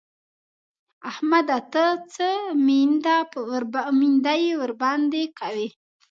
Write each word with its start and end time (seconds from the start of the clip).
احمده! 1.09 1.59
ته 1.73 1.85
څه 2.13 2.27
مينده 3.99 4.33
يي 4.43 4.51
ورباندې 4.61 5.23
کوې؟! 5.39 5.67